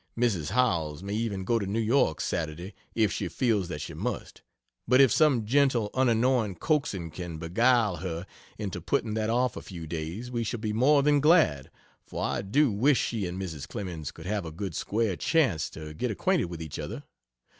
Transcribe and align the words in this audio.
Mrs. 0.17 0.49
Howells 0.49 1.03
may 1.03 1.13
even 1.13 1.43
go 1.43 1.59
to 1.59 1.67
New 1.67 1.79
York 1.79 2.21
Saturday 2.21 2.73
if 2.95 3.11
she 3.11 3.27
feels 3.27 3.67
that 3.67 3.81
she 3.81 3.93
must, 3.93 4.41
but 4.87 4.99
if 4.99 5.11
some 5.11 5.45
gentle, 5.45 5.91
unannoying 5.93 6.55
coaxing 6.55 7.11
can 7.11 7.37
beguile 7.37 7.97
her 7.97 8.25
into 8.57 8.81
putting 8.81 9.13
that 9.13 9.29
off 9.29 9.55
a 9.55 9.61
few 9.61 9.85
days, 9.85 10.31
we 10.31 10.43
shall 10.43 10.59
be 10.59 10.73
more 10.73 11.03
than 11.03 11.19
glad, 11.19 11.69
for 12.03 12.25
I 12.25 12.41
do 12.41 12.71
wish 12.71 12.99
she 12.99 13.27
and 13.27 13.39
Mrs. 13.39 13.67
Clemens 13.67 14.09
could 14.11 14.25
have 14.25 14.43
a 14.43 14.51
good 14.51 14.73
square 14.73 15.15
chance 15.15 15.69
to 15.69 15.93
get 15.93 16.09
acquainted 16.09 16.45
with 16.45 16.63
each 16.63 16.79
other. 16.79 17.03